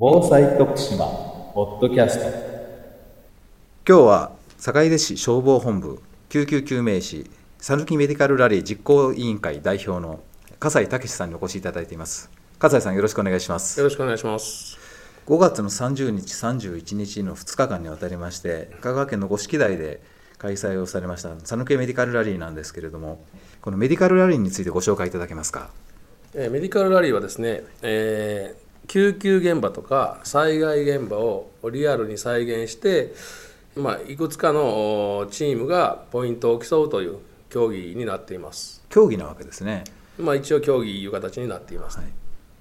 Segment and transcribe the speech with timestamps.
[0.00, 1.06] 防災徳島
[1.54, 2.26] ポッドキャスト。
[3.84, 10.20] 今日は坂出市消防本部救急救命士讃岐メディカルラリー実行委員会代表の
[10.60, 12.30] 笠井武さんにお越しいただいています。
[12.60, 13.80] 笠井さんよろしくお願いします。
[13.80, 14.78] よろしくお願いします。
[15.26, 20.00] 5月の30日31日の2日間にわたりまして香川県の五色台で
[20.38, 23.18] 開催をされました讃岐メディカルラリーなんですけれども
[23.60, 25.70] このメディカルラリーについてご紹介いただけますか？
[26.34, 33.14] えーメディカルラリーはですね、えー救急現場とか災害現場をリアルに再現して、
[33.76, 37.18] まあ、いくつかのおチームがポイントを競うという
[37.50, 38.82] 競技になっています。
[38.88, 39.84] 競技なわけですね。
[40.18, 42.00] まあ、一応競技いう形になっています。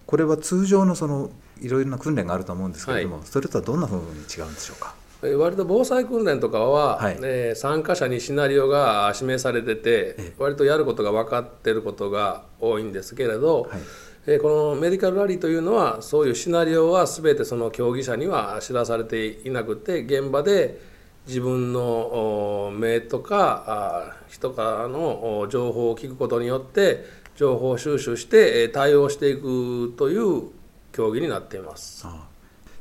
[0.05, 4.93] これは通常のそのいろいろな訓練があると思うんですけれども、それとはどんなふうに違うんでしょうか？
[5.23, 7.17] えー割と防災訓練とかは、はい。
[7.23, 13.81] えー参加者にシナリオが示されてて割とやることが分かってることが多いんですけれど、はい
[14.29, 20.81] えーこのメディカルラリーというのはそういうシナリオは全てその競技者には知らされていなくて現場で
[21.25, 27.05] 自分のお目とかあ人からのお情報を聞くことによって
[27.37, 30.49] 情報収集してえー対応していくという
[30.91, 32.05] 競技になっています。
[32.05, 32.27] ああ。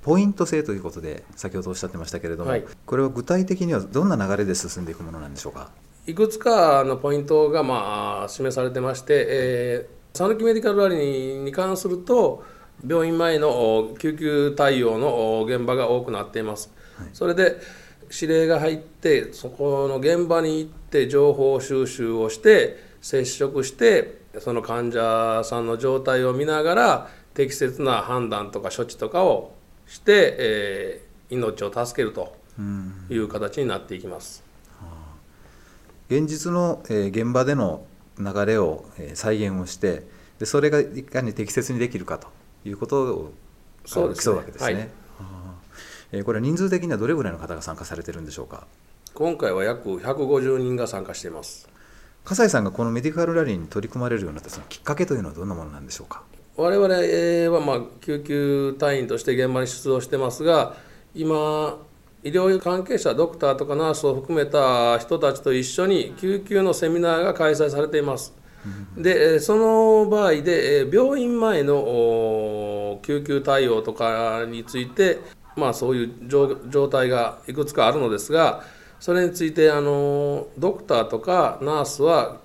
[0.02, 2.64] ポイント制ということで先ほどおっしゃってましたけれども、はい。
[2.86, 5.70] これは具体的にはどんな流れで進んでいくものなんでしょうか？
[6.06, 12.42] いくつかのポイントがまあ示されてまして、えー讃岐メディカルラリーに関すると
[12.86, 16.72] 病院前のお救急対応のお現場が多くなっています。
[17.12, 17.60] それで
[18.10, 29.52] 指令が入ってそこの現場に行って情報収集をして接触してその患者さんの状態を見ながら適切な判断とか処置とかを
[29.86, 32.36] して、えー命を助けると
[33.10, 34.44] いう形になっていきます。
[36.08, 37.84] 現実の、えー現場での
[38.18, 40.04] 流れを、えー再現をして
[40.38, 42.28] でそれがいかに適切にできるかと
[42.64, 43.32] いうことを
[43.84, 44.24] そうですね。
[44.24, 44.82] 競うわけですね、はい。
[44.82, 44.86] あ
[45.20, 45.54] あ
[46.12, 48.66] えーこれは人数的にはどれぐらいの方が参加されてるんでしょうか？
[49.14, 51.68] 今回は約150人が参加しています。
[52.24, 56.22] 笠井さんがこのメディカルラリーに取り組まれるようになったそのきっかけというのはどんなものなんでしょうか？
[56.56, 60.74] 我々えーはまあ救急隊員として現場に出動してますが
[61.14, 61.78] 今
[62.22, 68.34] 医療関係者ドクターとかナースを含めた人たちと一緒に救急のセミナーが開催されています。
[68.96, 75.20] でえーその場合でえー病院前のお救急対応とかについて
[75.54, 78.64] まあそういう状状態がいくつかあるのですが
[78.98, 82.38] それについてあのドクターとかナースは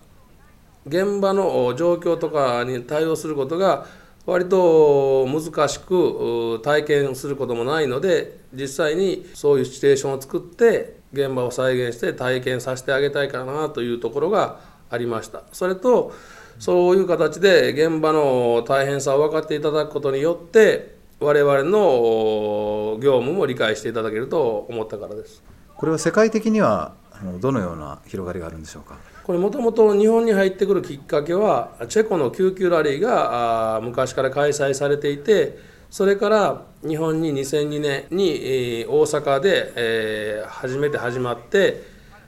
[0.85, 3.85] 現場の状況とかに対応することが
[4.25, 16.13] 割と難しく体験することもないので実際にそういうシチュエーションを作って現場を再現して体験させてあげたいかなというところがありましたそれと
[16.59, 25.43] そういう形で現場の大変さを分かっていただくことによって我々の業務も理解していただけると思ったからです。
[25.75, 26.95] これは世界的には
[27.39, 28.97] どのような広がりがあるんでしょうか？
[29.31, 35.57] これもともと日本に入ってくるきっかけはチェコの救急ラリーが昔から開催されていて
[35.89, 41.81] それから日本に2002年に、えー大阪で、えー初めて始まって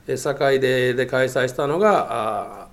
[0.06, 2.68] えー堺でで開催したのがあ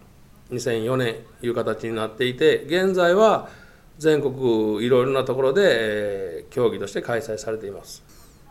[0.49, 3.49] ー2004年いう形になっていて現在は
[3.97, 8.01] 全国いろいろなところで、えー競技として開催されています。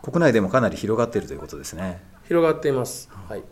[0.03, 2.03] 国内でもかなり広がっているということですね。
[2.27, 3.43] 広がっています、はい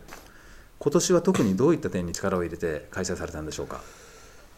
[0.79, 3.81] 今年は特にどういった点に力を入れて開催されたんでしょうか？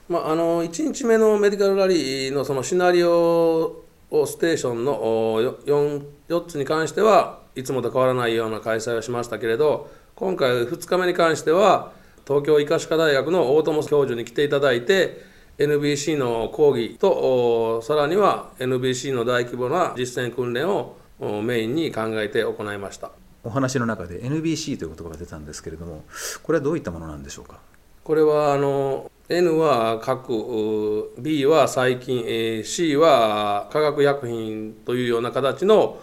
[0.07, 11.91] まあ、あの1日目のメディカルラリーのそのシナリオをステーションの 4, 4つに関してはいつもと変わらないような開催をしましたけれど今回2日目に関しては
[12.27, 15.23] 東京医科歯科大学の大友教授に来ていただいて
[15.57, 20.97] NBC の講義とさらには NBC の大規模な実践訓練を
[21.41, 23.11] メインに考えて行いました。
[23.43, 26.03] お話の中で NBC という言葉が出たんですけれども
[26.43, 27.59] これはどういったものなんでしょうか？
[28.03, 35.99] これはあの N は核う B は細菌えー C は化学薬品というような形の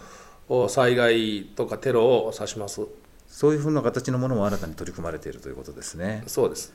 [0.48, 2.82] お災害とかテロを指します。
[3.28, 6.24] そういうふうな形のものも新たに取り組まれているということですね。
[6.26, 6.72] そうです。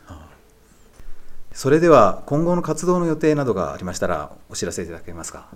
[1.51, 5.47] それでは今後の活動の予定などがありましたらお知らせいただけますか？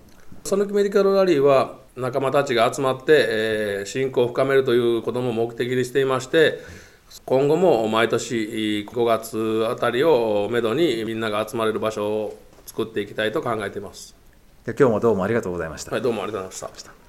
[0.44, 6.60] 讃岐メディカルラリーは仲間たちが集まって、えー信仰を深めるということも目的にしていまして
[7.26, 14.16] 今後も毎年5月あたりをめどにみんなが集まれる場所を作っていきたいと考えています。
[14.66, 17.07] で今日もどうもありがとうございました、はい、どうもありがとうございました。